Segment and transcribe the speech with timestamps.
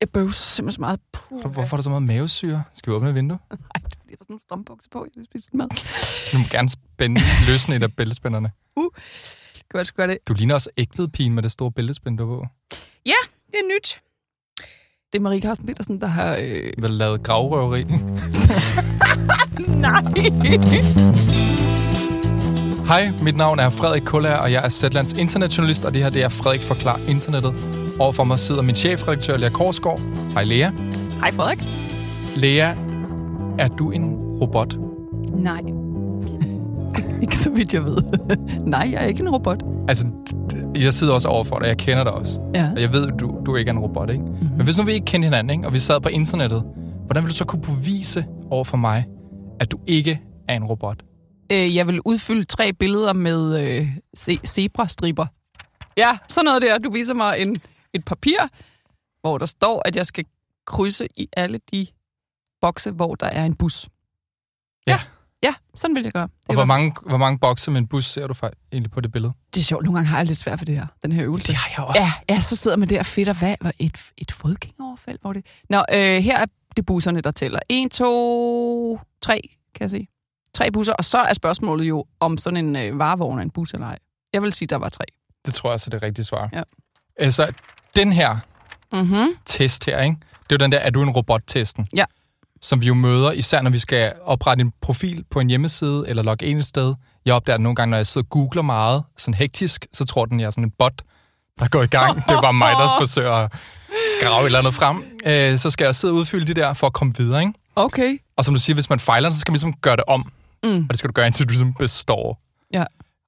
[0.00, 1.00] Jeg bøvser simpelthen så meget.
[1.12, 2.62] Puh, Hvorfor er der så meget mavesyre?
[2.74, 3.38] Skal vi åbne et vindue?
[3.50, 5.04] Nej, det er fordi, jeg har sådan nogle strømbukser på.
[5.04, 5.68] Jeg vil spise mad.
[6.32, 8.50] Du må gerne spænde, løsne et af bæltespænderne.
[9.70, 10.18] Kan jeg sgu gøre det?
[10.28, 12.46] Du ligner også ægvedpigen med det store bæltespænd, du på.
[13.52, 14.00] Det er nyt.
[15.12, 16.36] Det er Marie Carsten Petersen, der har...
[16.42, 16.72] Øh...
[16.78, 17.84] Vel lavet gravrøveri.
[19.86, 20.02] Nej!
[22.90, 26.22] Hej, mit navn er Frederik Kuller, og jeg er Zetlands internetjournalist, og det her det
[26.22, 27.54] er Frederik Forklar Internettet.
[27.98, 30.00] Overfor mig sidder min chefredaktør, Lea Korsgaard.
[30.32, 30.70] Hej Lea.
[31.20, 31.64] Hej, Frederik.
[32.36, 32.74] Lea,
[33.58, 34.76] er du en robot?
[35.32, 35.60] Nej.
[37.22, 37.96] ikke så vidt, jeg ved.
[38.74, 39.62] Nej, jeg er ikke en robot.
[39.88, 40.06] Altså,
[40.74, 42.40] jeg sidder også overfor dig, jeg kender dig også.
[42.54, 42.70] Ja.
[42.76, 44.22] Og jeg ved, du, du ikke er en robot, ikke?
[44.22, 44.48] Mm-hmm.
[44.56, 45.66] Men hvis nu vi ikke kendte hinanden, ikke?
[45.66, 46.64] og vi sad på internettet,
[47.06, 49.06] hvordan vil du så kunne bevise over for mig,
[49.60, 51.09] at du ikke er en robot?
[51.52, 55.26] Øh, jeg vil udfylde tre billeder med øh, ze- zebrastriber.
[55.96, 56.78] Ja, sådan noget der.
[56.78, 57.56] Du viser mig en,
[57.92, 58.36] et papir,
[59.20, 60.24] hvor der står, at jeg skal
[60.66, 61.86] krydse i alle de
[62.60, 63.88] bokse, hvor der er en bus.
[64.86, 65.00] Ja.
[65.42, 66.22] Ja, sådan vil jeg gøre.
[66.22, 68.90] Det, Og var- hvor mange, hvor mange bokse med en bus ser du fa- egentlig
[68.90, 69.32] på det billede?
[69.54, 69.84] det er sjovt.
[69.84, 71.46] Nogle gange har jeg lidt svært for det her, den her øvelse.
[71.48, 72.00] Det har jeg også.
[72.28, 75.18] Ja, ja, så sidder man der og fedter, hvad var et, et fodgængeroverfald?
[75.20, 75.46] Hvor det?
[75.70, 76.46] Nå, øh, her er
[76.76, 77.60] det busserne, der tæller.
[77.68, 79.40] 1, 2, 3,
[79.74, 80.08] kan jeg sige.
[80.54, 83.72] Tre busser, og så er spørgsmålet jo, om sådan en øh, varevogn er en bus
[83.74, 83.98] eller ej.
[84.32, 85.04] Jeg vil sige, der var tre.
[85.46, 86.48] Det tror jeg også er det rigtige svar.
[86.52, 86.62] Ja.
[87.16, 87.52] Altså,
[87.96, 88.36] den her
[88.92, 89.28] Mhm.
[89.46, 90.16] test her, ikke?
[90.20, 91.86] det er jo den der, er du en robot-testen?
[91.96, 92.04] Ja.
[92.62, 96.22] Som vi jo møder, især når vi skal oprette en profil på en hjemmeside, eller
[96.22, 96.94] logge ind et sted.
[97.24, 100.24] Jeg opdager det nogle gange, når jeg sidder og googler meget, sådan hektisk, så tror
[100.24, 101.02] den, jeg er sådan en bot,
[101.58, 102.16] der går i gang.
[102.16, 103.52] Det bare mig, der forsøger at
[104.22, 105.04] grave et eller andet frem.
[105.26, 107.52] Øh, så skal jeg sidde og udfylde de der, for at komme videre, ikke?
[107.76, 108.18] Okay.
[108.36, 110.32] Og som du siger, hvis man fejler, så skal man ligesom gøre det om.
[110.64, 110.82] Mm.
[110.82, 112.40] Og det skal du gøre, indtil du ligesom består.
[112.74, 112.84] Ja.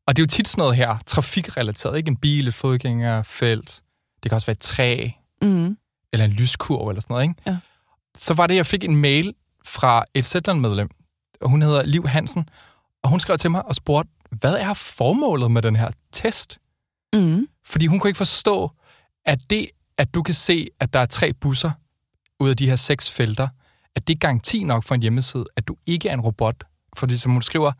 [0.06, 1.96] Og det er jo tit sådan noget her, trafikrelateret.
[1.96, 3.82] Ikke en bil, et fodgængerfelt.
[4.22, 5.08] Det kan også være et træ,
[5.42, 5.76] Mm.
[6.12, 7.22] eller en lyskurv eller sådan noget.
[7.24, 7.34] Ikke?
[7.46, 7.56] Ja.
[8.16, 9.34] Så var det, jeg fik en mail
[9.66, 10.90] fra et Zetland-medlem,
[11.40, 12.48] og hun hedder Liv Hansen,
[13.02, 16.58] og hun skrev til mig og spurgte, hvad er formålet med den her test?
[17.12, 17.48] Mm.
[17.66, 18.70] Fordi hun kunne ikke forstå,
[19.24, 19.68] at det,
[19.98, 21.70] at du kan se, at der er tre busser
[22.40, 23.48] ud af de her seks felter,
[23.94, 26.64] at det er garanti nok for en hjemmeside, at du ikke er en robot.
[26.96, 27.72] Fordi som hun skriver,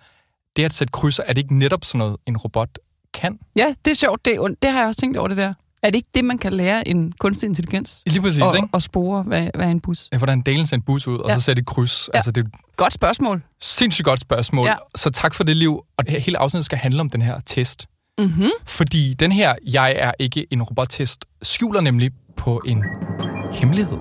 [0.56, 2.78] det at sætte krydser, er det ikke netop sådan noget, en robot
[3.15, 3.39] kan?
[3.56, 4.25] Ja, det er sjovt.
[4.25, 5.55] Det, er, det har jeg også tænkt over det der.
[5.83, 8.03] Er det ikke det, man kan lære en kunstig intelligens?
[8.06, 8.69] Lige præcis, og, ikke?
[8.73, 10.09] og spore, hvad, hvad er en bus?
[10.12, 11.34] Ja, Hvordan delen en bus ud, og Ja.
[11.34, 12.09] så sætte et kryds.
[12.12, 12.17] Ja.
[12.19, 13.43] Altså, det er Godt spørgsmål.
[13.61, 14.67] sindssygt godt spørgsmål.
[14.67, 14.75] Ja.
[14.95, 15.84] Så tak for det, Liv.
[15.97, 17.87] Og det her, hele afsnittet skal handle om den her test.
[18.19, 18.50] Mm-hmm.
[18.67, 22.84] Fordi den her, jeg er ikke en robottest, skjuler nemlig på en
[23.53, 23.99] hemmelighed.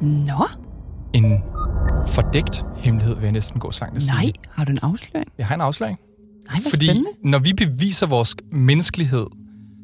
[0.00, 0.46] Nå,
[1.12, 1.42] En
[2.08, 4.14] fordækt hemmelighed, vil jeg næsten gå så langt at sige.
[4.14, 4.32] nej.
[4.50, 5.28] Har du en afsløring?
[5.38, 5.98] Jeg har en afsløring.
[6.50, 7.10] Nej, hvor Fordi spændende.
[7.24, 9.26] når vi beviser vores menneskelighed,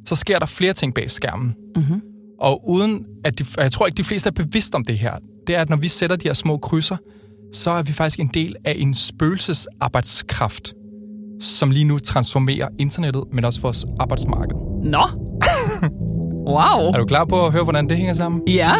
[0.06, 1.54] så sker der flere ting bag skærmen.
[1.76, 2.00] Mm-hmm.
[2.40, 5.14] Og uden at de, og jeg tror ikke, de fleste er bevidst om det her,
[5.46, 6.96] det er, at når vi sætter de her små krydser,
[7.52, 10.74] så er vi faktisk en del af en spøgelsesarbejdskraft,
[11.40, 14.56] som lige nu transformerer internettet, men også vores arbejdsmarked.
[14.84, 15.06] Nå.
[16.56, 16.92] wow.
[16.92, 18.40] Er du klar på at høre, hvordan det hænger sammen?
[18.48, 18.72] Ja.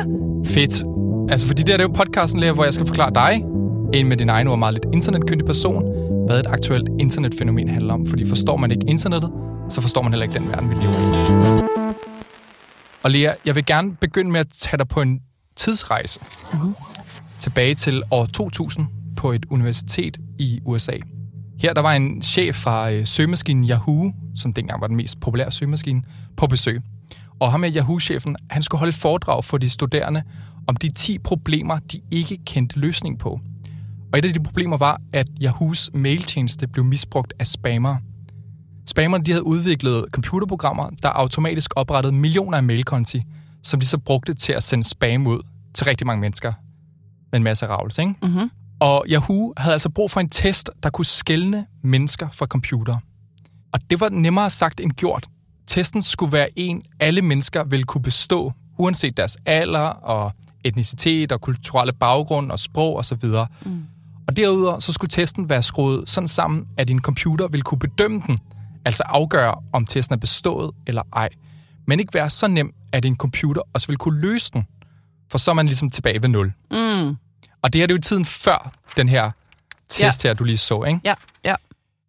[0.45, 0.85] Fedt.
[1.29, 3.45] Altså, fordi det her det er jo podcasten, Lea, hvor jeg skal forklare dig,
[3.95, 5.83] en med din egen ord meget lidt internetkyndig person,
[6.27, 8.07] hvad et aktuelt internetfænomen handler om.
[8.07, 9.31] Fordi forstår man ikke internettet,
[9.69, 11.63] så forstår man heller ikke den verden, vi lever i.
[13.03, 15.21] Og Lea, jeg vil gerne begynde med at tage dig på en
[15.57, 16.21] tidsrejse.
[16.53, 16.75] Mhm.
[17.39, 18.87] Tilbage til år 2000
[19.17, 20.97] på et universitet i USA.
[21.61, 25.53] Her der var en chef fra øh, søgemaskinen Yahoo, som dengang var den mest populære
[25.53, 26.03] søgemaskine,
[26.37, 26.81] på besøg.
[27.41, 30.23] Og ham med Yahoo-chefen, han skulle holde et foredrag for de studerende
[30.67, 33.41] om de 10 problemer, de ikke kendte løsning på.
[34.13, 37.97] Og et af de problemer var, at Yahoos mailtjeneste blev misbrugt af spammer.
[38.87, 43.23] Spammerne de havde udviklet computerprogrammer, der automatisk oprettede millioner af mailkonti,
[43.63, 45.41] som de så brugte til at sende spam ud
[45.75, 46.53] til rigtig mange mennesker
[47.33, 48.03] med en masse ravelse.
[48.03, 48.15] Ikke?
[48.23, 48.51] Mm-hmm.
[48.81, 52.99] Og Yahoo havde altså brug for en test, der kunne skelne mennesker fra computer.
[53.73, 55.27] Og det var nemmere sagt end gjort.
[55.67, 60.33] Testen skulle være en, alle mennesker ville kunne bestå, uanset deres alder og
[60.65, 63.25] etnicitet og kulturelle baggrund og sprog osv.
[63.65, 63.85] Mm.
[64.29, 68.23] Og derudover så skulle testen være skruet sådan sammen, at din computer ville kunne bedømme
[68.27, 68.39] den,
[68.85, 71.29] altså afgøre, om testen er bestået eller ej.
[71.87, 74.67] Men ikke være så nem, at en computer også ville kunne løse den.
[75.31, 76.53] For så er man ligesom tilbage ved nul.
[76.71, 77.17] Mm.
[77.63, 79.31] Og det her det er jo tiden før den her
[79.89, 81.01] test her, du lige så, ikke?
[81.05, 81.15] Ja,
[81.45, 81.55] ja.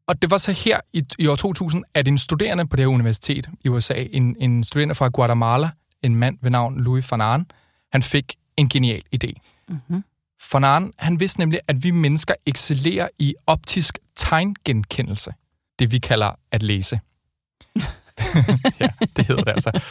[0.07, 2.87] Og det var så her i, i år 2000, at en studerende på det her
[2.87, 5.69] universitet i USA, en, en studerende fra Guatemala,
[6.03, 7.45] en mand ved navn Louis Fanan,
[7.91, 9.31] han fik en genial idé.
[9.69, 10.03] Mm-hmm.
[10.41, 15.33] Fanan, han vidste nemlig, at vi mennesker excellerer i optisk tegngenkendelse.
[15.79, 16.99] Det vi kalder at læse.
[18.81, 19.81] ja, det hedder det altså.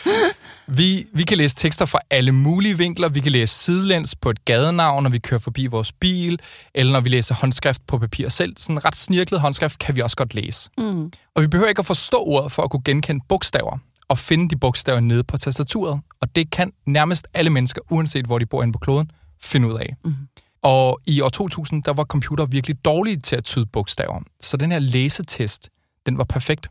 [0.67, 3.09] Vi, vi kan læse tekster fra alle mulige vinkler.
[3.09, 6.41] Vi kan læse sidelæns på et gadenavn, når vi kører forbi vores bil,
[6.75, 8.55] eller når vi læser håndskrift på papir selv.
[8.59, 10.71] Sådan ret snirklet håndskrift kan vi også godt læse.
[10.79, 11.13] Mm.
[11.35, 14.57] Og vi behøver ikke at forstå ordet for at kunne genkende bogstaver og finde de
[14.57, 16.01] bogstaver nede på tastaturet.
[16.21, 19.11] Og det kan nærmest alle mennesker, uanset hvor de bor inde på kloden,
[19.43, 19.97] finde ud af.
[20.05, 20.15] Mm.
[20.63, 24.21] Og i år 2000, der var computer virkelig dårlige til at tyde bogstaver.
[24.41, 25.71] Så den her læsetest,
[26.07, 26.69] den var perfekt.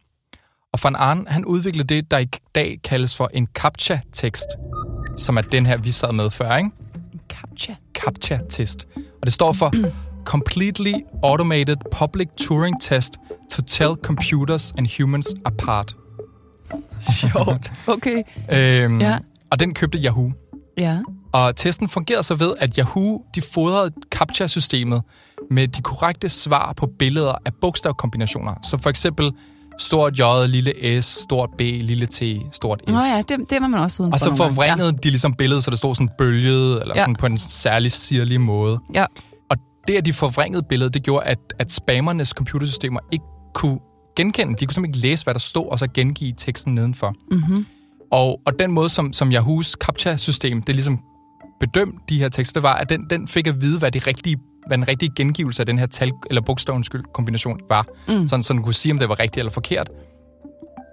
[0.73, 4.47] Og Van Arn, han udviklede det, der i dag kaldes for en CAPTCHA-tekst,
[5.17, 6.69] som er den her, vi sad med før, ikke?
[7.29, 7.73] Captcha.
[7.93, 8.87] CAPTCHA-test.
[8.95, 9.71] Og det står for
[10.25, 10.93] Completely
[11.23, 13.13] Automated Public Turing Test
[13.51, 15.95] to Tell Computers and Humans Apart.
[17.19, 17.71] Sjovt.
[17.87, 18.23] Okay.
[18.51, 19.17] øhm, Ja.
[19.51, 20.31] Og den købte Yahoo.
[20.77, 20.97] Ja.
[21.33, 25.01] Og testen fungerede så ved, at Yahoo de fodrede CAPTCHA-systemet
[25.51, 28.53] med de korrekte svar på billeder af bogstavkombinationer.
[28.63, 29.31] Så for eksempel
[29.79, 32.21] stort J, lille S, stort B, lille T,
[32.51, 32.91] stort S.
[32.91, 35.71] Nå ja, det, det var man også uden Og så forvrængede de ligesom billedet, så
[35.71, 37.01] det stod sådan bølget, eller Ja.
[37.01, 38.79] sådan på en særlig sirlig måde.
[38.93, 38.99] Ja.
[38.99, 39.05] ja.
[39.49, 39.57] Og
[39.87, 43.79] det, at de forvrængede billedet, det gjorde, at, at spammernes computersystemer ikke kunne
[44.15, 44.55] genkende.
[44.55, 47.13] De kunne simpelthen ikke læse, hvad der stod, og så gengive teksten nedenfor.
[47.31, 47.65] Mm-hmm.
[48.11, 50.99] Og, og den måde, som, som Yahoos CAPTCHA-system, det ligesom
[51.59, 54.37] bedømte de her tekster, det var, at den, den fik at vide, hvad, de rigtige,
[54.67, 57.85] hvad den rigtige gengivelse af den her tal- eller bogstavundskyld kombination var.
[58.07, 58.27] Mm.
[58.27, 59.89] Sådan, så den kunne sige, om det var rigtigt eller forkert.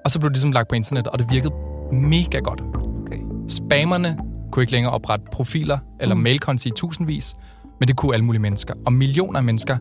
[0.05, 1.55] Og så blev det ligesom lagt på internet, og det virkede
[1.93, 2.63] mega godt.
[3.07, 3.19] Okay.
[3.49, 4.19] Spammerne
[4.53, 6.21] kunne ikke længere oprette profiler eller mm.
[6.21, 7.35] mailkonti i tusindvis,
[7.81, 8.75] men det kunne alle mulige mennesker.
[8.87, 9.79] Og millioner af mennesker,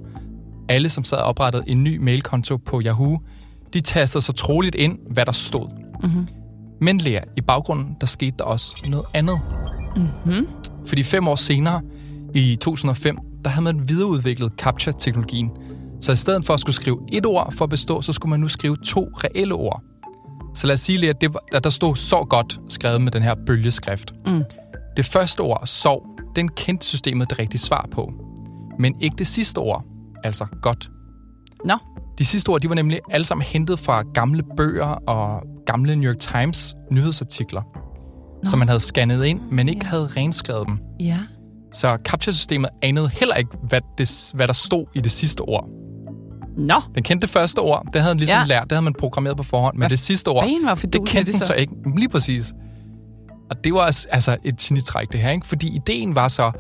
[0.71, 3.19] alle som sad og oprettede en ny mailkonto på Yahoo,
[3.73, 5.67] de tastede så troligt ind, hvad der stod.
[6.03, 6.27] Mm-hmm.
[6.81, 9.39] Men Lea, i baggrunden, der skete der også noget andet.
[9.95, 10.47] Mm-hmm.
[10.85, 11.81] Fordi fem år senere,
[12.33, 15.49] i 2005, der havde man videreudviklet CAPTCHA-teknologien.
[16.01, 18.39] Så i stedet for at skulle skrive et ord for at bestå, så skulle man
[18.39, 19.83] nu skrive to reelle ord.
[20.53, 23.11] Så lad os sige, Lea, at, det var, at der stod så godt skrevet med
[23.11, 24.13] den her bølgeskrift.
[24.25, 24.43] Mm.
[24.97, 28.13] Det første ord, sov, den kendte systemet det rigtige svar på.
[28.79, 29.85] Men ikke det sidste ord,
[30.23, 30.89] altså godt.
[31.65, 31.77] Nå.
[32.17, 36.11] De sidste ord, de var nemlig alle sammen hentet fra gamle bøger og gamle New
[36.11, 38.49] York Times nyhedsartikler, Nå.
[38.49, 40.77] som man havde scannet ind, men ikke havde renskrevet dem.
[40.99, 41.17] Ja.
[41.73, 45.69] Så CAPTCHA-systemet anede heller ikke, hvad, det, hvad der stod i det sidste ord.
[46.57, 46.81] Nå.
[46.95, 48.39] Den kendte det første ord, det havde den ligesom Ja.
[48.41, 48.45] ja.
[48.45, 50.43] lært, det havde man programmeret på forhånd, men Hvad det sidste ord,
[50.83, 51.73] det kendte det den så ikke.
[51.97, 52.53] Lige præcis.
[53.49, 55.47] Og det var altså- et genitræk, det her, ikke?
[55.47, 56.51] Fordi ideen var så,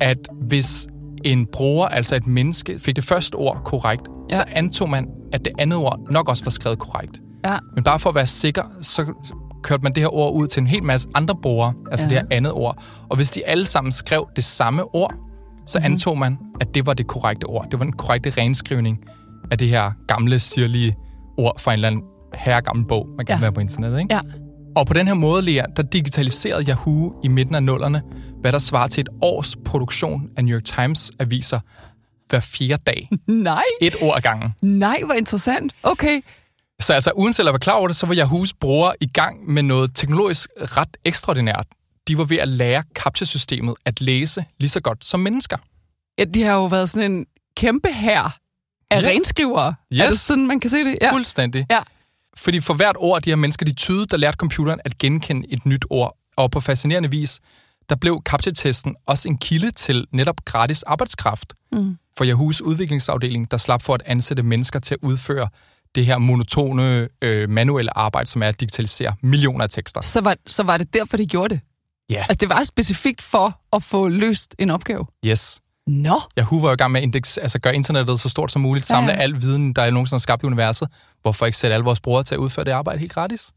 [0.00, 0.88] at hvis
[1.32, 4.36] en bruger, altså et menneske, fik det første ord korrekt, Ja.
[4.36, 7.20] så antog man, at det andet ord nok også var skrevet korrekt.
[7.44, 7.56] Ja.
[7.74, 9.12] Men bare for at være sikker, så
[9.62, 12.10] kørte man det her ord ud til en hel masse andre brugere, altså Ja.
[12.10, 12.82] det her andet ord.
[13.08, 15.14] Og hvis de alle sammen skrev det samme ord,
[15.66, 15.82] så Mhm.
[15.82, 15.92] mm-hmm.
[15.92, 17.66] antog man, at det var det korrekte ord.
[17.70, 18.98] Det var den korrekte renskrivning
[19.50, 20.96] af det her gamle, sirlige
[21.38, 22.02] ord fra en eller anden
[22.34, 23.40] herregammel bog, man kan ja.
[23.40, 23.98] være på internettet.
[24.00, 24.14] Ikke?
[24.14, 24.20] Ja.
[24.76, 28.02] Og på den her måde, Lea, der digitaliserede Yahoo i midten af nullerne,
[28.40, 31.58] hvad der svarer til et års produktion af New York Times-aviser
[32.28, 33.08] hver fjerde dag.
[33.26, 33.62] Nej.
[33.82, 34.50] Et ord ad gangen.
[34.62, 35.72] Nej, hvor interessant.
[35.82, 36.20] Okay.
[36.80, 39.50] Så altså, uden selv at være klar over det, så var Yahoos brugere i gang
[39.52, 41.66] med noget teknologisk ret ekstraordinært.
[42.08, 45.56] De var ved at lære CAPTCHA-systemet at læse lige så godt som mennesker.
[46.18, 47.26] Ja, de har jo været sådan en
[47.56, 48.38] kæmpe her
[48.90, 49.08] af Ja.
[49.08, 49.66] renskrivere.
[49.66, 49.74] Er
[50.04, 50.18] det Yes.
[50.20, 50.98] sådan, man kan se det?
[51.00, 51.12] Ja.
[51.12, 51.66] Fuldstændig.
[51.70, 51.78] Ja.
[52.36, 55.66] Fordi for hvert ord, de her mennesker, de tydede, der lærte computeren at genkende et
[55.66, 56.16] nyt ord.
[56.36, 57.40] Og på fascinerende vis,
[57.88, 61.96] der blev CAPTCHA-testen også en kilde til netop gratis arbejdskraft Mm.
[62.18, 65.48] for Yahoos udviklingsafdeling, der slap for at ansætte mennesker til at udføre
[65.94, 70.00] det her monotone øh, manuelle arbejde, som er at digitalisere millioner af tekster.
[70.00, 71.60] Så, var, så var det derfor, de gjorde det?
[72.10, 72.18] Ja.
[72.28, 75.06] Altså, det var specifikt for at få løst en opgave?
[75.26, 75.60] Yes.
[75.86, 76.20] Nå.
[76.38, 78.86] Yahoo var jo i gang med at indeks, altså gøre internettet så stort som muligt,
[78.86, 79.18] samle ja.
[79.18, 80.88] al viden, der er nogensinde skabt i universet.
[81.22, 83.52] Hvorfor ikke sætte alle vores brugere til at udføre det arbejde helt gratis?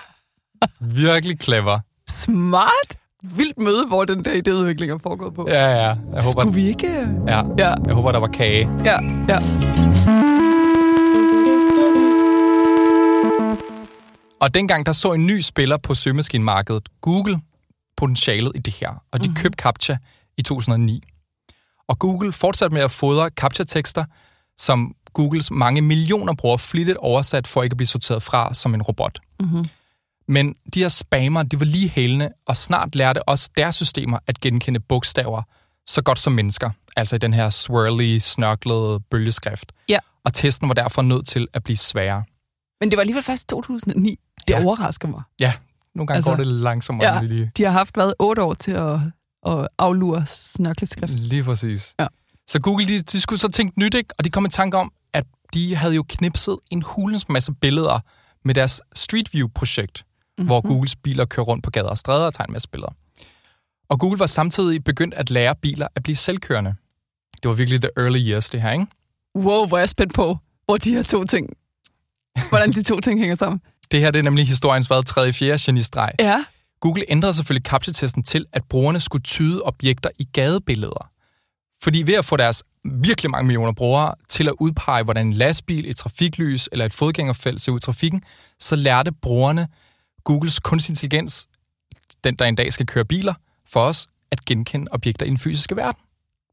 [0.80, 1.80] Virkelig clever.
[2.08, 2.96] Smart.
[3.22, 5.46] Vildt møde, hvor den der idéudvikling er foregået på.
[5.48, 5.82] Ja, ja.
[5.86, 7.08] Jeg håber, Skulle vi ikke...
[7.26, 8.70] ja, Ja, jeg håber, der var kage.
[8.84, 9.38] ja, ja.
[14.40, 17.40] Og dengang, der så en ny spiller på søgemaskinemarkedet, Google,
[17.96, 19.02] potentialet i det her.
[19.12, 19.36] Og de Mhm.
[19.36, 19.96] købte CAPTCHA
[20.36, 21.02] i 2009.
[21.88, 24.04] Og Google fortsatte med at fodre CAPTCHA-tekster,
[24.58, 28.82] som Googles mange millioner brugere flittigt oversat for ikke at blive sorteret fra som en
[28.82, 29.18] robot.
[29.40, 29.66] Mm-hmm.
[30.28, 34.40] Men de her spammer, de var lige hælende, og snart lærte også deres systemer at
[34.40, 35.42] genkende bogstaver
[35.86, 36.70] så godt som mennesker.
[36.96, 39.72] Altså i den her swirly, snørklede bølgeskrift.
[39.88, 39.98] Ja.
[40.24, 42.24] Og testen var derfor nødt til at blive sværere.
[42.80, 44.18] Men det var alligevel først i 2009.
[44.48, 44.64] Det Ja.
[44.64, 45.22] overrasker mig.
[45.40, 45.52] Ja,
[45.94, 47.22] nogle gange Altså, går det langsommere, ja.
[47.22, 47.50] lige...
[47.56, 48.98] De har haft været otte år til at,
[49.46, 51.12] at aflure snørkleskrift.
[51.12, 51.94] Lige præcis.
[52.00, 52.06] Ja.
[52.48, 54.14] Så Google, de, de skulle så tænke nyt, ikke?
[54.18, 55.24] Og de kom i tanke om, at
[55.54, 58.00] de havde jo knipset en hulens masse billeder
[58.44, 60.46] med deres Street View-projekt, mm-hmm.
[60.46, 62.92] hvor Googles biler kører rundt på gader og stræder og tager en masse billeder.
[63.88, 66.74] Og Google var samtidig begyndt at lære biler at blive selvkørende.
[67.42, 68.86] Det var virkelig the early years, det her, ikke?
[69.36, 71.48] Wow, hvor er jeg spændt på, hvor de her to ting,
[72.48, 73.60] hvordan de to ting hænger sammen.
[73.90, 76.12] Det her det er nemlig historiens hvad, tredje, fjerde genistreg.
[76.20, 76.44] Ja.
[76.80, 81.10] Google ændrede selvfølgelig captcha-testen til, at brugerne skulle tyde objekter i gadebilleder.
[81.82, 85.90] Fordi ved at få deres virkelig mange millioner brugere til at udpege, hvordan en lastbil,
[85.90, 88.22] et trafiklys eller et fodgængerfelt ser ud i trafikken,
[88.58, 89.68] så lærte brugerne
[90.24, 91.48] Googles kunstig intelligens,
[92.24, 93.34] den der en dag skal køre biler,
[93.68, 96.00] for os at genkende objekter i den fysiske verden.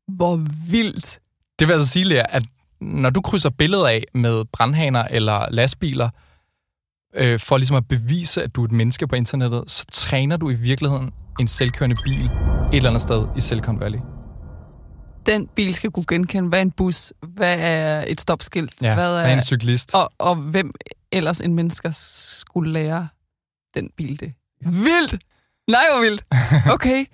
[0.08, 0.36] Hvor
[0.70, 1.20] vildt.
[1.60, 2.44] Det vil altså sige, Lea, at
[2.82, 6.10] når du krydser billeder af med brandhaner eller lastbiler,
[7.16, 10.50] øh, for ligesom at bevise, at du er et menneske på internettet, så træner du
[10.50, 12.30] i virkeligheden en selvkørende bil et
[12.78, 14.00] eller andet sted i Silicon Valley.
[15.26, 19.04] Den bil skal kunne genkende, hvad er en bus, hvad er et stopskilt, Ja, hvad
[19.10, 19.96] hvad er, er en cyklist?
[19.96, 20.72] og, og hvem
[21.12, 21.92] ellers en mennesker
[22.40, 23.08] skulle lære
[23.76, 24.34] den bil det.
[24.66, 25.16] Vildt!
[25.72, 26.24] Nej, hvor vildt.
[26.74, 27.06] Okay.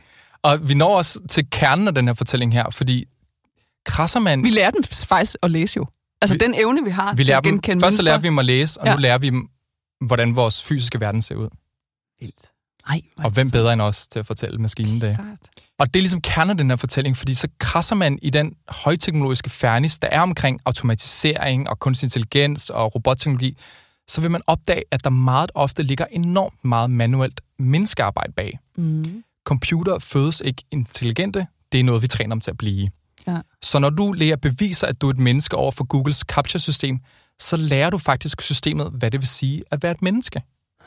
[0.43, 3.05] Og vi når også til kernen af den her fortælling her, fordi
[3.85, 4.43] krasser man...
[4.43, 5.85] Vi lærer dem faktisk at læse jo.
[6.21, 8.17] Altså Vi- den evne, vi har vi til lærer at dem, genkende først så lærer
[8.17, 8.93] vi dem at læse, og Ja.
[8.95, 9.47] nu lærer vi dem,
[10.01, 11.49] hvordan vores fysiske verden ser ud.
[12.19, 12.51] Vildt.
[12.87, 15.17] Nej, Og hvem bedre end os til at fortælle maskinen det?
[15.77, 18.55] Og det er ligesom kernen af den her fortælling, fordi så krasser man i den
[18.69, 23.57] højteknologiske fernis, der er omkring automatisering og kunstig intelligens og robotteknologi,
[24.07, 28.59] så vil man opdage, at der meget ofte ligger enormt meget manuelt menneskearbejde bag.
[28.75, 29.23] Mm.
[29.45, 32.89] Computer fødes ikke intelligente, det er noget, vi træner dem til at blive.
[33.27, 33.41] Ja.
[33.61, 36.99] Så når du lærer beviser, at du er et menneske over for Googles capture-system,
[37.39, 40.41] så lærer du faktisk systemet, hvad det vil sige at være et menneske.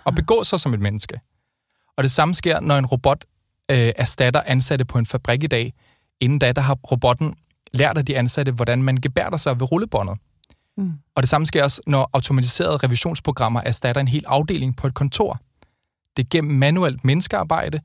[0.04, 1.20] Og begå sig som et menneske.
[1.96, 3.24] Og det samme sker, når en robot
[3.70, 5.74] øh, erstatter ansatte på en fabrik i dag.
[6.20, 7.34] Inden da, der har robotten
[7.72, 10.18] lært af de ansatte, hvordan man gebærder sig ved rullebåndet.
[10.76, 10.92] Mm.
[11.14, 15.40] Og det samme sker også, når automatiserede revisionsprogrammer erstatter en hel afdeling på et kontor.
[16.16, 17.80] Det er gennem manuelt menneskearbejde,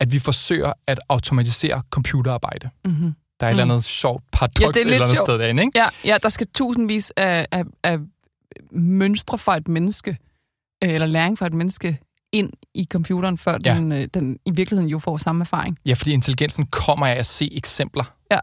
[0.00, 2.70] at vi forsøger at automatisere computerarbejde.
[2.84, 3.14] Mm-hmm.
[3.40, 3.60] Der er et Mm.
[3.60, 5.26] eller andet sjovt paradoks Ja, et eller andet sjovt.
[5.28, 5.78] sted derinde, ikke?
[5.78, 7.98] Ja, ja, der skal tusindvis af, af, af
[8.72, 10.18] mønstre fra et menneske,
[10.84, 11.98] øh, eller læring fra et menneske,
[12.32, 13.74] ind i computeren, før Ja.
[13.74, 15.76] den, øh, den i virkeligheden jo får samme erfaring.
[15.86, 18.38] Ja, fordi intelligensen kommer af at se eksempler Ja.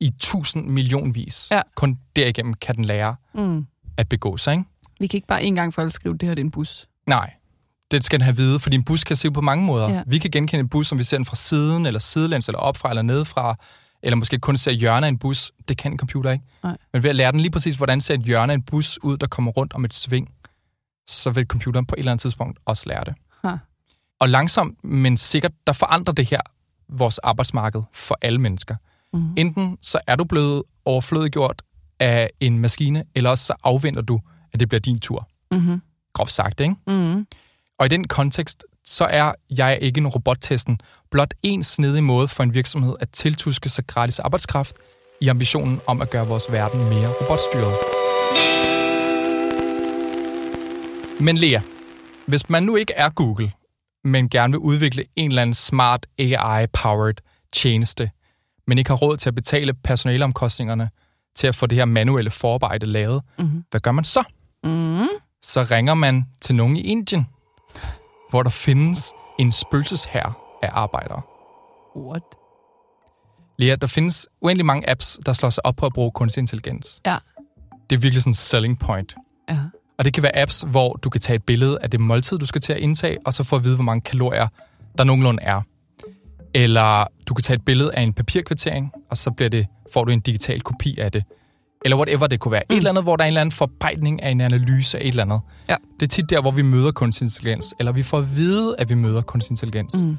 [0.00, 1.48] i tusind millionvis.
[1.50, 1.62] Ja.
[1.74, 3.66] Kun derigennem kan den lære Mm.
[3.96, 4.64] at begå sig, ikke?
[5.00, 6.86] Vi kan ikke bare en gang for alle skrive, det her det er en bus.
[7.06, 7.30] Nej,
[7.90, 9.90] det skal den have vide, fordi en bus kan se på mange måder.
[9.92, 10.02] Ja.
[10.06, 12.88] Vi kan genkende en bus, som vi ser den fra siden, eller sidelæns, eller opfra,
[12.90, 13.56] eller nedefra,
[14.02, 15.52] eller måske kun ser hjørner af en bus.
[15.68, 16.44] Det kan en computer ikke.
[16.62, 16.76] Nej.
[16.92, 19.16] Men ved at lære den lige præcis, hvordan ser et hjørne af en bus ud,
[19.16, 20.34] der kommer rundt om et sving,
[21.06, 23.14] så vil computeren på et eller andet tidspunkt også lære det.
[23.44, 23.56] Ha.
[24.20, 26.40] Og langsomt, men sikkert, der forandrer det her
[26.88, 28.76] vores arbejdsmarked for alle mennesker.
[29.12, 29.34] Mm.
[29.36, 31.62] Enten så er du blevet overflødiggjort
[32.00, 34.20] af en maskine, eller også så afventer du,
[34.52, 35.28] at det bliver din tur.
[35.50, 35.82] Mm-hmm.
[36.12, 36.74] Groft sagt, ikke?
[36.86, 37.26] Mm-hmm.
[37.78, 42.42] Og i den kontekst, så er jeg ikke en robottesten, blot en snedig måde for
[42.42, 44.76] en virksomhed at tiltuske sig gratis arbejdskraft
[45.20, 47.74] i ambitionen om at gøre vores verden mere robotstyret.
[51.20, 51.60] Men Lea,
[52.26, 53.52] hvis man nu ikke er Google,
[54.04, 57.14] men gerne vil udvikle en eller anden smart AI-powered
[57.52, 58.10] tjeneste,
[58.66, 60.90] men ikke har råd til at betale personaleomkostningerne
[61.36, 63.64] til at få det her manuelle forarbejde lavet, Mhm.
[63.70, 64.24] hvad gør man så?
[64.64, 65.08] Mm.
[65.42, 67.26] så ringer man til nogen i Indien,
[68.32, 71.22] hvor der findes en spøgelseshær af arbejdere.
[71.96, 72.22] What?
[73.58, 77.00] Lea, der findes uendelig mange apps, der slår sig op på at bruge kunstig intelligens.
[77.06, 77.16] Ja.
[77.90, 79.14] Det er virkelig sådan en selling point.
[79.48, 79.58] Ja.
[79.98, 82.46] Og det kan være apps, hvor du kan tage et billede af det måltid, du
[82.46, 84.48] skal til at indtage, og så få at vide, hvor mange kalorier
[84.98, 85.62] der nogenlunde er.
[86.54, 90.12] Eller du kan tage et billede af en papirkvittering, og så bliver det, får du
[90.12, 91.24] en digital kopi af det.
[91.84, 92.62] Eller whatever det kunne være.
[92.70, 92.74] Mm.
[92.74, 95.08] Et eller andet, hvor der er en eller anden forarbejdning af en analyse af et
[95.08, 95.40] eller andet.
[95.68, 95.76] Ja.
[96.00, 98.88] Det er tit der, hvor vi møder kunstig intelligens, eller vi får at vide, at
[98.88, 99.94] vi møder kunstig intelligens.
[100.04, 100.18] Mm.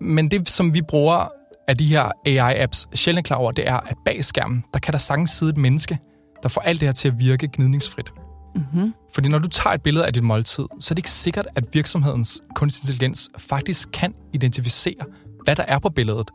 [0.00, 1.28] Men det, som vi bruger
[1.68, 4.98] af de her AI-apps sjældent klar over, det er, at bag skærmen, der kan der
[4.98, 5.98] sagtens sidde et menneske,
[6.42, 8.12] der får alt det her til at virke gnidningsfrit.
[8.54, 8.94] Mm-hmm.
[9.14, 11.64] Fordi når du tager et billede af dit måltid, så er det ikke sikkert, at
[11.72, 15.04] virksomhedens kunstig intelligens faktisk kan identificere,
[15.44, 16.30] hvad der er på billedet.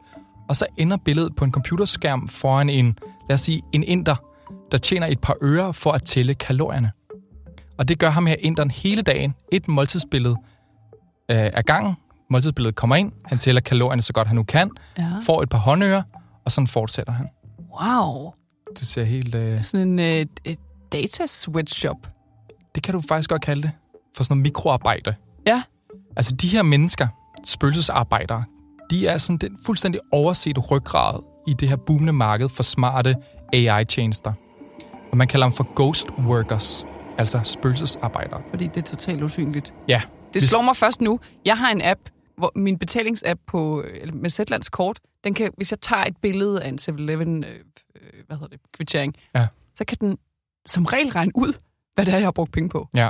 [0.52, 2.98] Og så ender billedet på en computerskærm foran en,
[3.30, 4.16] lad os sige, en inder,
[4.72, 6.92] der tjener et par øre for at tælle kalorierne.
[7.78, 9.34] Og det gør ham her inderen hele dagen.
[9.52, 10.36] Et måltidsbillede
[11.32, 11.96] øh, af gangen.
[12.30, 15.08] Måltidsbilledet kommer ind, han tæller kalorierne så godt han nu kan, Ja.
[15.26, 16.04] får et par håndører,
[16.46, 17.28] og sådan fortsætter han.
[17.82, 18.32] Wow.
[18.80, 19.36] Du ser helt...
[19.36, 20.60] Øh, Sådan en øh, et
[20.92, 21.98] data sweatshop.
[22.76, 23.72] det kan du faktisk godt kalde det.
[24.18, 25.16] For sådan noget mikroarbejde.
[25.48, 25.64] Ja.
[26.16, 27.08] Altså de her mennesker,
[27.46, 28.44] spøgelsesarbejdere,
[28.92, 33.16] de er sådan den fuldstændig overset ryggrad i det her boomende marked for smarte
[33.54, 34.34] AI-tjenester.
[35.12, 36.86] Og man kalder dem for ghost workers.
[37.18, 38.42] altså spøgelsesarbejdere.
[38.50, 39.74] Fordi det er totalt usynligt.
[39.88, 40.02] Ja.
[40.34, 41.20] Det slår mig først nu.
[41.46, 42.00] Jeg har en app,
[42.38, 43.84] hvor min betalingsapp på,
[44.14, 47.50] med Zetlands kort, den kan, hvis jeg tager et billede af en 7-Eleven, øh,
[47.96, 49.48] øh, hvad hedder det, kvittering, Ja.
[49.76, 50.18] så kan den
[50.66, 51.54] som regel regne ud,
[51.96, 52.88] hvad det er, jeg har brugt penge på.
[52.96, 53.10] Ja.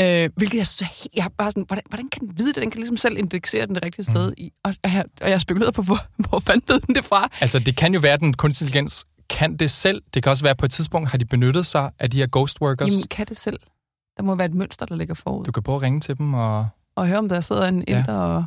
[0.00, 2.56] Øh, hvilket jeg helt, jeg bare sådan, hvordan, hvordan kan den vide det?
[2.62, 4.28] Den kan ligesom selv indeksere den det rigtige sted.
[4.28, 4.34] Mm.
[4.38, 7.28] I, og, og, jeg, og jeg spekulerer på, hvor, hvor fanden ved den det fra?
[7.40, 10.02] Altså, det kan jo være, at den kunstig intelligens kan det selv.
[10.14, 12.26] Det kan også være, at på et tidspunkt har de benyttet sig af de her
[12.32, 12.90] ghost workers.
[12.90, 13.58] Jamen, kan det selv?
[14.16, 15.44] Der må være et mønster, der ligger forud.
[15.44, 17.98] Du kan prøve at ringe til dem, og Og høre, om der sidder en Ja.
[17.98, 18.44] ældre og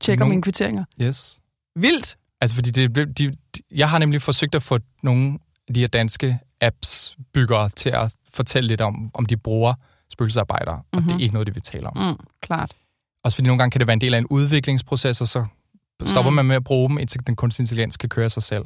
[0.00, 0.84] tjekker Nogen- mine kvitteringer.
[1.02, 1.40] yes.
[1.76, 2.16] Vildt!
[2.40, 3.32] Altså, fordi det, de, de,
[3.70, 5.38] jeg har nemlig forsøgt at få nogle
[5.68, 9.74] af de her danske apps-byggere til at fortælle lidt om, om de bruger
[10.16, 11.14] spøgelsesarbejdere, og det Mhm.
[11.14, 11.96] er ikke noget, det vi taler om.
[12.10, 12.72] Mm, klart.
[13.24, 15.44] Også fordi nogle gange kan det være en del af en udviklingsproces, og så
[16.04, 16.34] stopper Mm.
[16.36, 18.64] man med at bruge dem, indtil den kunstige intelligens kan køre sig selv.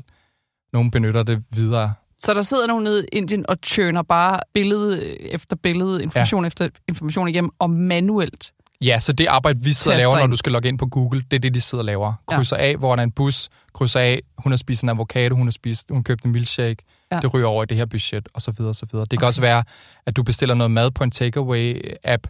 [0.73, 1.95] Nogle benytter det videre.
[2.19, 6.47] Så der sidder nogen nede i Indien og tjøner bare billede efter billede, information ja.
[6.47, 8.53] efter information igennem, og manuelt.
[8.85, 11.21] Ja, så det arbejde, vi sidder og laver, når du skal logge ind på Google,
[11.31, 12.13] det er det, de sidder og laver.
[12.31, 12.37] Ja.
[12.37, 15.47] Krydser af, hvor der er en bus, krydser af, hun har spist en avocado, hun
[15.47, 17.17] har spist, hun købte en milkshake, Ja.
[17.17, 17.21] ja.
[17.21, 19.05] det ryger over i det her budget, og så videre, og så videre.
[19.05, 19.27] Det kan Okay.
[19.27, 19.65] også være,
[20.07, 22.23] at du bestiller noget mad på en takeaway-app,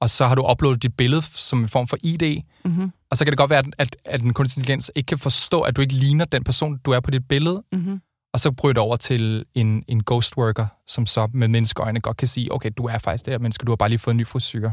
[0.00, 2.92] og så har du uploadet dit billede som en form for ID, Mm-hmm.
[3.10, 5.60] og så kan det godt være, at, at, at den kunstig intelligens ikke kan forstå,
[5.60, 8.00] at du ikke ligner den person, du er på dit billede, Mm-hmm.
[8.32, 12.16] og så bryder det over til en, en ghost worker, som så med menneskeøjne godt
[12.16, 14.18] kan sige, okay, du er faktisk det her menneske, du har bare lige fået en
[14.18, 14.70] ny frisyr.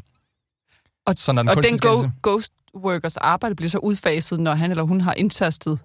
[1.07, 4.71] Og- så når den Og den go- ghost workers arbejde bliver så udfaset, når han
[4.71, 5.79] eller hun har indtastet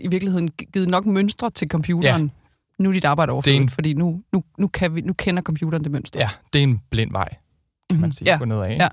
[0.00, 2.22] i virkeligheden givet nok mønstre til computeren.
[2.22, 2.82] Ja.
[2.82, 5.84] Nu er dit arbejde overflødigt, en- fordi nu, nu, nu, kan vi, nu kender computeren
[5.84, 6.20] det mønster.
[6.20, 7.28] Ja, det er en blind vej,
[7.90, 8.12] kan man Mhm.
[8.12, 8.38] sige, Ja.
[8.38, 8.76] gå ned af.
[8.80, 8.88] Ja.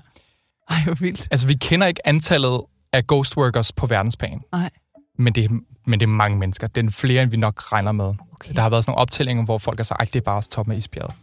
[0.70, 1.28] Ej, hvor vildt.
[1.30, 2.60] Altså, vi kender ikke antallet
[2.92, 4.40] af ghost workers på verdensplan.
[4.52, 4.70] Nej.
[5.18, 5.50] Men det,
[5.86, 6.66] men det er mange mennesker.
[6.66, 8.14] Det er flere, end vi nok regner med.
[8.32, 8.54] Okay.
[8.54, 10.50] Der har været sådan nogle optællinger, hvor folk har sagt, at det er bare også
[10.50, 11.14] toppen af isbjerget.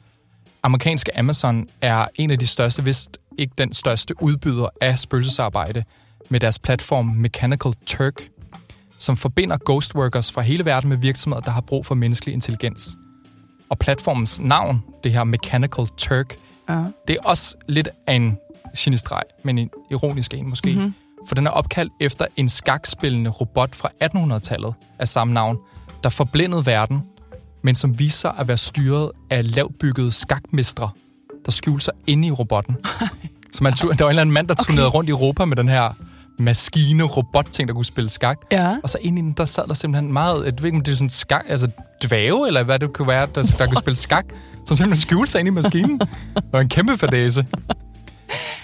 [0.63, 5.83] Amerikanske Amazon er en af de største, hvis ikke den største udbyder af spøgelsesarbejde
[6.29, 8.29] med deres platform Mechanical Turk,
[8.99, 12.97] som forbinder ghost workers fra hele verden med virksomheder, der har brug for menneskelig intelligens.
[13.69, 16.35] Og platformens navn, det her Mechanical Turk,
[16.69, 16.83] Ja.
[17.07, 18.37] det er også lidt af en
[18.77, 20.69] genistreg, men en ironisk en måske.
[20.69, 20.77] Mhm.
[20.77, 20.93] Mm-hmm.
[21.27, 25.57] For den er opkaldt efter en skakspillende robot fra 1800-tallet af samme navn,
[26.03, 27.03] der forblindede verden,
[27.63, 30.89] men som viste sig at være styret af lavtbyggede skakmestre,
[31.45, 32.77] der skjulte sig inde i robotten.
[33.53, 35.69] Så man der var en eller anden mand, der turnerede rundt i Europa med den
[35.69, 35.93] her
[36.39, 38.37] maskine robot-ting, der kunne spille skak.
[38.51, 38.77] Ja.
[38.83, 40.91] Og så inde i den, der sad der simpelthen meget, jeg ved ikke, om det
[40.91, 41.71] er sådan skak, altså
[42.03, 44.25] dvæve, eller hvad det kunne være, der, der kunne spille skak,
[44.65, 45.99] som simpelthen skjulte sig inde i maskinen.
[45.99, 47.45] Det var en kæmpe fadese.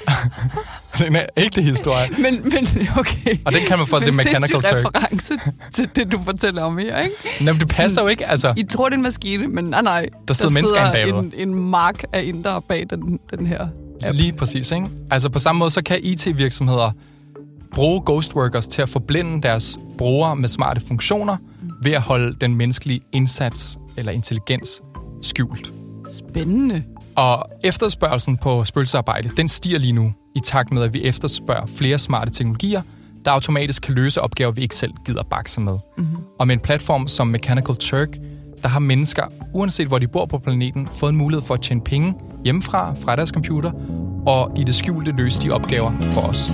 [0.97, 2.09] det er en ægte historie.
[2.17, 2.67] Men, men
[2.99, 3.37] okay.
[3.45, 4.85] Og den kan man få The Mechanical Turk.
[4.85, 5.33] reference
[5.71, 7.15] til det, du fortæller om her, ikke?
[7.41, 8.53] Nå, men det passer jo ikke, altså.
[8.57, 10.09] I tror, det er en maskine, men nej, nej.
[10.27, 11.13] Der sidder mennesker inde bagved.
[11.13, 13.61] en, en mark af indre bag den, den her
[14.03, 14.15] app.
[14.15, 14.87] Lige præcis, ikke?
[15.11, 16.91] Altså på samme måde, så kan IT-virksomheder
[17.73, 21.37] bruge ghost workers til at forblinde deres brugere med smarte funktioner
[21.83, 24.81] ved at holde den menneskelige indsats eller intelligens
[25.21, 25.73] skjult.
[26.17, 26.83] Spændende.
[27.17, 31.97] Og efterspørgelsen på spøgelsesarbejde, den stiger lige nu, i takt med, at vi efterspørger flere
[31.97, 32.81] smarte teknologier,
[33.25, 35.77] der automatisk kan løse opgaver, vi ikke selv gider bakse med.
[35.97, 36.17] Mm-hmm.
[36.39, 38.17] Og med en platform som Mechanical Turk,
[38.61, 41.81] der har mennesker, uanset hvor de bor på planeten, fået en mulighed for at tjene
[41.81, 43.71] penge hjemmefra, fra deres computer,
[44.27, 46.49] og i det skjulte løse de opgaver for os.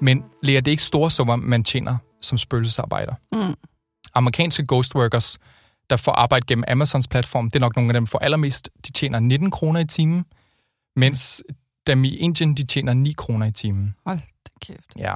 [0.00, 3.14] Men Lea, det ikke store summer, man tjener som spøgelsesarbejder.
[3.32, 3.54] Mm.
[4.14, 5.38] Amerikanske ghost workers,
[5.90, 8.70] der får arbejde gennem Amazons platform, det er nok nogle af dem, der får allermest.
[8.86, 10.24] De tjener 19 kroner i timen,
[10.96, 11.42] mens
[11.86, 13.94] dem i Indien, de tjener 9 kroner i timen.
[14.06, 14.96] Hold da kæft.
[14.98, 15.14] Ja.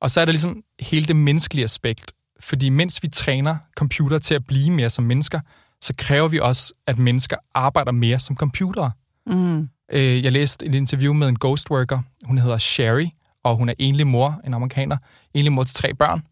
[0.00, 2.12] Og så er der ligesom hele det menneskelige aspekt.
[2.40, 5.40] Fordi mens vi træner computer til at blive mere som mennesker,
[5.80, 8.90] så kræver vi også, at mennesker arbejder mere som computere.
[9.26, 9.68] Mm.
[9.92, 12.02] Øh, Jeg læste et interview med en ghost worker.
[12.24, 13.06] Hun hedder Sherry,
[13.44, 14.96] og hun er enlig mor, en amerikaner.
[15.34, 16.22] Enlig mor til tre børn,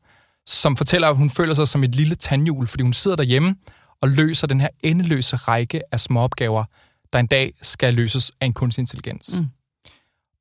[0.48, 3.56] som fortæller, at hun føler sig som et lille tandhjul, fordi hun sidder derhjemme
[4.00, 6.64] og løser den her endeløse række af småopgaver,
[7.12, 9.40] der en dag skal løses af en kunstig intelligens.
[9.40, 9.46] Mm.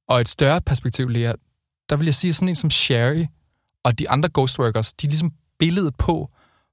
[0.08, 1.34] Og et større perspektiv, Lea,
[1.90, 3.26] der vil jeg sige sådan en som Sherry
[3.84, 6.30] og de andre ghost workers, de er ligesom billedet på,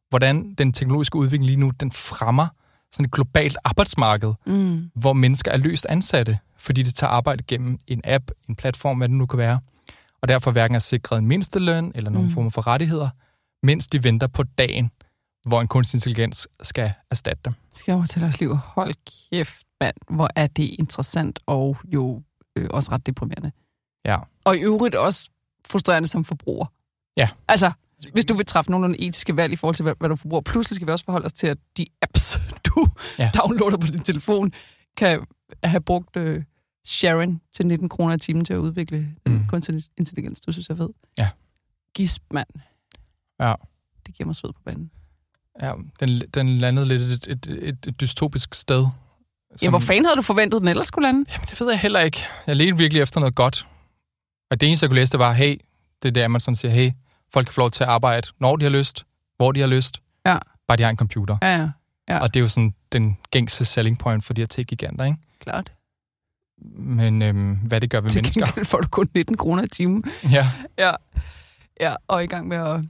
[0.09, 2.47] hvordan den teknologiske udvikling lige nu, den fremmer
[2.92, 4.90] sådan et globalt arbejdsmarked, Mm.
[4.94, 9.09] hvor mennesker er løst ansatte, fordi de tager arbejde gennem en app, en platform, hvad
[9.09, 9.61] det nu kan være,
[10.23, 12.35] og derfor hverken er sikret en mindsteløn eller nogen mm.
[12.35, 13.09] form for rettigheder,
[13.64, 14.90] mens de venter på dagen,
[15.48, 17.53] hvor en kunstig intelligens skal erstatte dem.
[17.72, 18.57] Skal over til deres liv?
[18.57, 18.94] Hold
[19.31, 19.96] kæft, mand.
[20.11, 22.22] Hvor er det interessant og jo
[22.57, 23.53] øh, også ret deprimerende.
[24.05, 24.18] Ja.
[24.44, 25.31] Og i øvrigt også
[25.66, 26.66] frustrerende som forbruger.
[27.16, 27.29] Ja.
[27.48, 27.72] Altså,
[28.12, 30.40] hvis du vil træffe nogle etiske valg i forhold til, hvad, hvad du forbruger.
[30.42, 32.87] Pludselig skal vi også forholde os til, at de apps, du
[33.18, 33.31] Ja.
[33.35, 34.53] downloader på din telefon,
[34.96, 35.27] kan
[35.64, 36.42] have brugt øh,
[36.87, 39.46] Sharon til 19 kroner i timen til at udvikle mm.
[39.48, 40.40] kunstig intelligens.
[40.40, 40.88] Du synes, jeg ved.
[41.18, 41.29] Ja.
[41.94, 42.48] Gisp, mand.
[43.40, 43.55] Ja.
[44.07, 44.90] Det giver mig sved på banen.
[45.61, 48.87] Ja, den, den landede lidt et, et, et, et dystopisk sted.
[49.62, 51.25] Ja, hvor fanden havde du forventet, den ellers skulle lande?
[51.33, 52.18] Jamen, det ved jeg heller ikke.
[52.47, 53.66] Jeg ledte virkelig efter noget godt.
[54.51, 55.61] Og det eneste, jeg kunne læse, det var, hey,
[56.03, 56.90] det er der, man sådan siger, hey,
[57.33, 60.01] folk kan få lov til at arbejde, når de har lyst, hvor de har lyst,
[60.27, 60.38] Ja.
[60.68, 61.37] bare de har en computer.
[61.42, 61.68] Ja, ja.
[62.09, 62.18] Ja.
[62.18, 65.18] Og det er jo sådan den gængse selling point for de her tech-giganter, ikke?
[65.40, 65.73] Klart.
[66.79, 68.47] Men øhm, hvad det gør ved Til mennesker.
[68.47, 70.03] gengæld får du kun 19 kroner i timen.
[70.31, 70.51] Ja.
[70.79, 70.92] Ja.
[71.81, 72.81] Ja, og i gang med at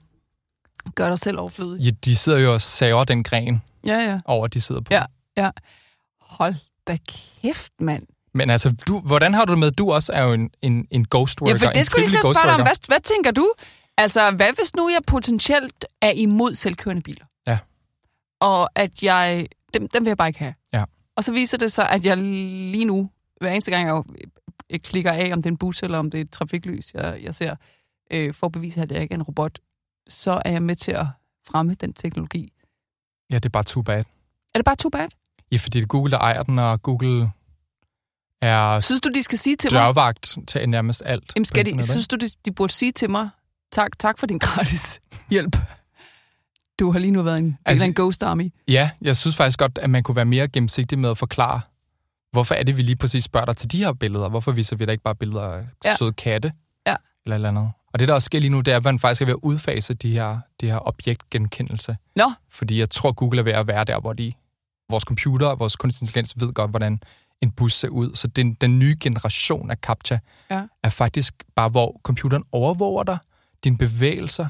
[0.95, 1.81] gøre dig selv overflødig.
[1.85, 4.21] ja, de sidder jo og saver den gren Ja, ja.
[4.25, 4.95] over, de sidder på.
[5.37, 5.51] Ja.
[6.21, 6.55] Hold
[6.87, 6.99] da
[7.43, 8.07] kæft, mand.
[8.35, 11.07] Men altså, du, hvordan har du det med, du også er jo en, en, en
[11.11, 12.63] ghost worker, Ja, for det skulle lige til at spørge dig om.
[12.63, 13.53] Hvad, hvad tænker du?
[13.97, 17.25] Altså, hvad hvis nu jeg potentielt er imod selvkørende biler?
[17.47, 17.59] Ja.
[18.41, 19.47] Og at jeg...
[19.75, 20.55] Dem, dem vil jeg bare ikke have.
[20.73, 20.85] Ja.
[21.17, 24.03] Og så viser det sig, at jeg lige nu, hver eneste gang jeg,
[24.71, 27.19] jeg klikker af, om det er en bus eller om det er et trafiklys, jeg,
[27.23, 27.57] jeg ser,
[28.11, 29.59] øh, for at bevise, at jeg ikke er en robot,
[30.09, 31.07] så er jeg med til at
[31.47, 32.53] fremme den teknologi.
[33.31, 34.05] Ja, det er bare too bad.
[34.55, 35.09] Er det bare too bad?
[35.53, 37.31] Ja, fordi det er Google, der ejer den, og Google
[38.43, 40.15] er Synes du, de skal sige til mig...
[40.47, 41.33] til nærmest alt.
[41.37, 43.31] Jamen, skal de, synes du, de, de burde sige til mig,
[43.73, 45.57] tak, tak for din gratis hjælp.
[46.79, 48.53] Du har lige nu været en, Altså- en ghost army.
[48.69, 51.61] Ja, jeg synes faktisk godt, at man kunne være mere gennemsigtig med at forklare,
[52.33, 54.29] hvorfor er det, vi lige præcis spørger dig til de her billeder?
[54.29, 55.97] Hvorfor viser vi da ikke bare billeder af ja.
[55.97, 56.53] Søde katte?
[56.87, 56.97] Ja.
[57.25, 57.71] Eller eller andet.
[57.95, 59.39] Og det, der også sker lige nu, det er, at man faktisk er ved at
[59.43, 61.97] udfase de her, de her objektgenkendelse.
[62.17, 64.33] Nå, Fordi jeg tror, Google er ved at være der, hvor de,
[64.91, 67.01] vores computer og vores kunstig intelligens ved godt, hvordan
[67.41, 68.15] en bus ser ud.
[68.15, 70.19] Så den, den nye generation af CAPTCHA
[70.51, 70.63] Ja.
[70.83, 73.19] er faktisk bare, hvor computeren overvåger dig,
[73.65, 74.49] dine bevægelser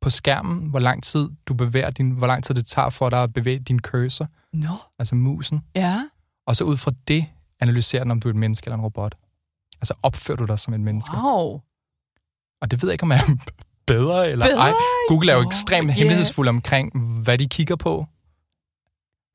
[0.00, 3.22] på skærmen, hvor lang tid du bevæger din, hvor lang tid det tager for dig
[3.22, 5.62] at bevæge din cursor, nå, altså musen.
[5.74, 6.08] ja.
[6.46, 7.26] Og så ud fra det
[7.60, 9.14] analyserer den, om du er et menneske eller en robot.
[9.80, 11.16] Altså opfører du dig som et menneske.
[11.16, 11.60] Wow.
[12.66, 13.36] Og det ved jeg ikke, om jeg er
[13.94, 14.60] bedre eller Bedre?
[14.60, 14.72] ej.
[15.08, 15.94] Google er jo ekstremt ja.
[15.94, 18.06] hemmelighedsfuld omkring, hvad de kigger på.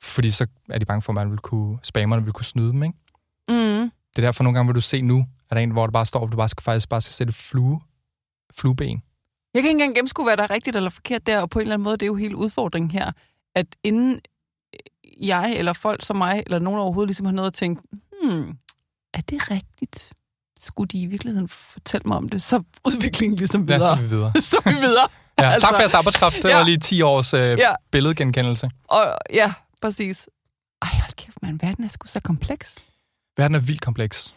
[0.03, 2.83] Fordi så er de bange for, at man vil kunne, spammerne vil kunne snyde dem,
[2.83, 2.95] ikke?
[3.49, 3.91] Mm.
[4.15, 5.91] Det er derfor, nogle gange vil du se nu, at der er en, hvor der
[5.91, 7.81] bare står, at du bare skal, faktisk bare skal sætte flue,
[8.53, 9.03] flueben.
[9.53, 11.61] Jeg kan ikke engang gennemskue, hvad der er rigtigt eller forkert der, og på en
[11.61, 13.11] eller anden måde, det er jo hele udfordringen her,
[13.55, 14.21] at inden
[15.21, 17.81] jeg eller folk som mig, eller nogen overhovedet ligesom har noget at tænke,
[18.21, 18.57] hmm,
[19.13, 20.13] er det rigtigt?
[20.61, 22.41] Skulle de i virkeligheden fortælle mig om det?
[22.41, 23.97] Så udviklingen ligesom Lad os videre.
[23.97, 24.41] se videre.
[24.51, 25.07] så vi videre.
[25.39, 26.35] Ja, Altså, tak for jeres arbejdskraft.
[26.35, 26.57] Det ja.
[26.57, 27.73] var lige 10 års øh, Ja.
[27.91, 28.69] billedgenkendelse.
[28.87, 30.29] Og ja, præcis.
[30.81, 31.61] Ej, hold kæft, man.
[31.61, 32.77] Verden er sgu så kompleks.
[33.37, 34.35] Verden er vildt kompleks.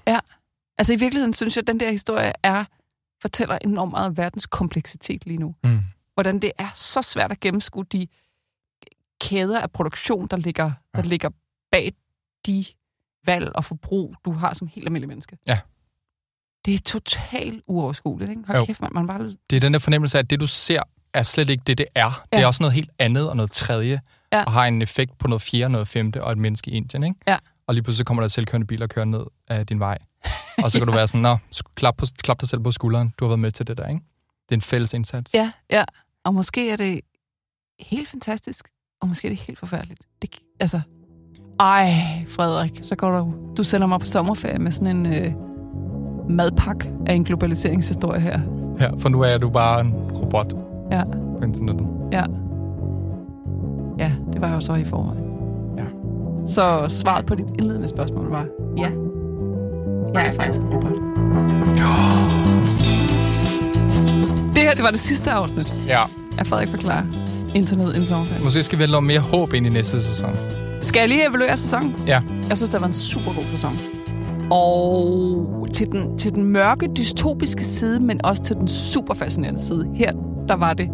[0.78, 2.64] Altså i virkeligheden synes jeg, at den der historie er,
[3.22, 5.54] fortæller enormt meget om verdens kompleksitet lige nu.
[5.64, 5.80] Mm.
[6.14, 8.06] Hvordan det er så svært at gennemskue de
[9.20, 11.08] kæder af produktion, der ligger, der Ja.
[11.08, 11.30] ligger
[11.72, 11.92] bag
[12.46, 12.64] de
[13.26, 15.38] valg og forbrug, du har som helt almindelig menneske.
[15.46, 15.58] Ja.
[16.64, 18.42] Det er totalt uoverskueligt, ikke?
[18.46, 18.64] Hold Jo.
[18.64, 19.30] kæft, man, man bare...
[19.50, 20.82] Det er den der fornemmelse af, at det, du ser,
[21.14, 22.08] er slet ikke det, det er.
[22.32, 22.46] Det er Ja.
[22.46, 24.00] også noget helt andet og noget tredje,
[24.32, 24.42] Ja.
[24.44, 27.16] og har en effekt på noget fjerde, noget femte og et menneske i Indien, ikke?
[27.26, 27.36] Ja.
[27.66, 29.98] Og lige pludselig kommer der selvkørende biler og kører ned af din vej.
[30.62, 31.36] Og så kan du være sådan, nå,
[31.74, 33.12] klap, på, klap dig selv på skulderen.
[33.18, 34.00] Du har været med til det der, ikke?
[34.48, 35.34] Det er en fælles indsats.
[35.34, 35.84] Ja, ja.
[36.24, 37.00] Og måske er det
[37.80, 38.68] helt fantastisk,
[39.00, 40.00] og måske er det helt forfærdeligt.
[40.22, 40.80] Det, altså,
[41.60, 41.92] ej,
[42.28, 45.32] Frederik, så går du, du sender mig på sommerferie med sådan en øh,
[46.28, 48.40] madpak af en globaliseringshistorie her.
[48.80, 50.54] Ja, for nu er du bare en robot
[50.92, 51.02] Ja,
[51.38, 51.86] på internettet.
[52.12, 52.22] ja.
[53.98, 55.24] Ja, det var jeg jo så i forvejen.
[55.78, 55.84] Ja.
[56.46, 58.88] Så svaret på dit indledende spørgsmål var, ja,
[60.14, 60.92] jeg er faktisk en robot.
[64.54, 66.00] Det her, det var det sidste afsnit Ja,
[66.38, 67.02] af Frederik Forklarer.
[67.54, 68.44] Internet en sommerferie.
[68.44, 70.30] måske skal vi have mere håb ind i næste sæson.
[70.80, 71.94] Skal jeg lige evaluere sæsonen?
[72.06, 72.20] Ja.
[72.48, 73.78] Jeg synes, det var en super god sæson.
[74.50, 79.86] Og til den, til den mørke, dystopiske side, men også til den super fascinerende side.
[79.94, 80.12] Her,
[80.48, 80.88] der var det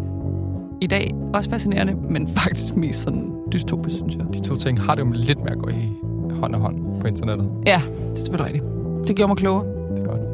[0.81, 4.25] i dag også fascinerende, men faktisk mest sådan dystopisk, synes jeg.
[4.33, 5.89] De to ting har det jo lidt med at gå i
[6.39, 7.49] hånd og hånd på internettet.
[7.65, 9.07] Ja, det er selvfølgelig rigtigt.
[9.07, 9.65] Det gjorde mig klogere.
[9.95, 10.21] Det er godt.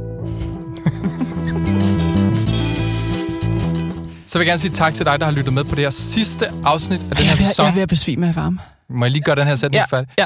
[4.27, 5.89] Så vil jeg gerne sige tak til dig, der har lyttet med på det her
[5.89, 7.63] sidste afsnit af den her jeg, er sæson.
[7.65, 8.59] jeg er ved at besvime af varme.
[8.89, 10.09] Må jeg lige gøre den her sætning Ja, færdig?
[10.17, 10.25] ja.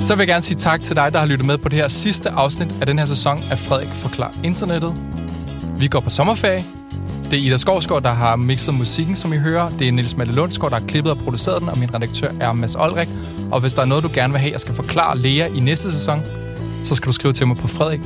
[0.00, 1.88] Så vil jeg gerne sige tak til dig, der har lyttet med på det her
[1.88, 4.94] sidste afsnit af den her sæson af Frederik Forklar Internettet.
[5.78, 6.64] Vi går på sommerferie.
[7.24, 9.68] Det er Ida Skovsgaard, der har mixet musikken, som I hører.
[9.70, 12.52] Det er Niels Mette Lundsgaard, der har klippet og produceret den, og min redaktør er
[12.52, 13.08] Mads Olrik.
[13.52, 15.92] Og hvis der er noget, du gerne vil have, jeg skal forklare Lea i næste
[15.92, 16.20] sæson,
[16.84, 18.00] så skal du skrive til mig på frederik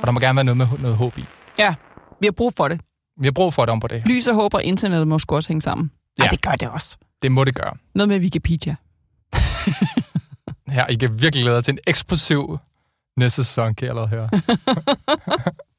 [0.00, 1.24] Og der må gerne være noget med noget håb i.
[1.58, 1.74] Ja,
[2.20, 2.80] vi har brug for det.
[3.20, 4.08] Vi har brug for det om på det her.
[4.14, 5.90] Lys og håb og internettet må også hænge sammen.
[6.18, 6.28] Ja, Ja.
[6.30, 6.96] det gør det også.
[7.22, 7.74] Det må det gøre.
[7.94, 8.76] Noget med Wikipedia.
[10.74, 12.58] Her, I kan virkelig glæde jer til en eksplosiv
[13.16, 14.30] næste sæson, kan jeg allerede høre.